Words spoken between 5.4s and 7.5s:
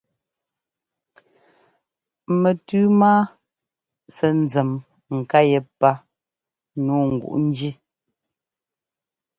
yépá nǔu nguʼ